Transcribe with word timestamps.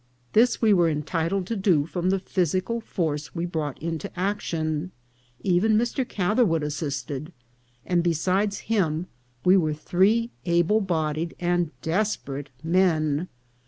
This 0.33 0.63
we 0.63 0.73
were 0.73 0.89
entitled 0.89 1.45
to 1.45 1.55
do 1.55 1.85
from 1.85 2.09
the 2.09 2.17
physical 2.17 2.81
force 2.81 3.35
we 3.35 3.45
brought 3.45 3.77
into 3.77 4.09
action. 4.19 4.89
Even 5.41 5.77
Mr. 5.77 6.09
Catherwood 6.09 6.63
assisted; 6.63 7.31
and, 7.85 8.01
besides 8.03 8.61
him, 8.65 9.05
we 9.45 9.57
were 9.57 9.75
three 9.75 10.31
able 10.43 10.81
bodied 10.81 11.35
and 11.39 11.69
des 11.83 12.17
perate 12.25 12.47
men. 12.63 13.27